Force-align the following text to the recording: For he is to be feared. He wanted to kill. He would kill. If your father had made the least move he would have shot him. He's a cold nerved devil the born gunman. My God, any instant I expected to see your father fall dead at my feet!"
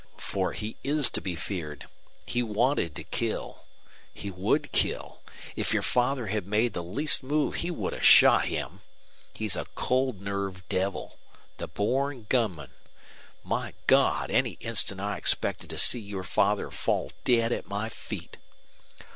For 0.17 0.53
he 0.53 0.77
is 0.83 1.11
to 1.11 1.21
be 1.21 1.35
feared. 1.35 1.87
He 2.25 2.41
wanted 2.41 2.95
to 2.95 3.03
kill. 3.03 3.65
He 4.11 4.31
would 4.31 4.71
kill. 4.71 5.21
If 5.55 5.73
your 5.75 5.83
father 5.83 6.25
had 6.25 6.47
made 6.47 6.73
the 6.73 6.81
least 6.81 7.21
move 7.21 7.53
he 7.61 7.69
would 7.69 7.93
have 7.93 8.01
shot 8.03 8.45
him. 8.47 8.81
He's 9.31 9.55
a 9.55 9.67
cold 9.75 10.19
nerved 10.19 10.67
devil 10.69 11.19
the 11.57 11.67
born 11.67 12.25
gunman. 12.29 12.71
My 13.43 13.75
God, 13.85 14.31
any 14.31 14.53
instant 14.53 14.99
I 14.99 15.17
expected 15.17 15.69
to 15.69 15.77
see 15.77 15.99
your 15.99 16.23
father 16.23 16.71
fall 16.71 17.11
dead 17.23 17.51
at 17.51 17.67
my 17.67 17.87
feet!" 17.87 18.37